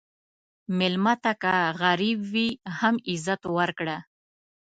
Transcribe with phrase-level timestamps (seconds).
[0.77, 3.97] مېلمه ته که غریب وي، هم عزت ورکړه.